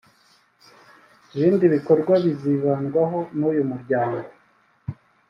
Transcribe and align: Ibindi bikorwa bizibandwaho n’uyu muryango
Ibindi 1.35 1.65
bikorwa 1.75 2.13
bizibandwaho 2.23 3.17
n’uyu 3.37 3.63
muryango 3.69 4.19